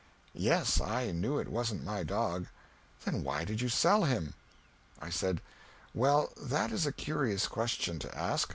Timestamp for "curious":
6.91-7.47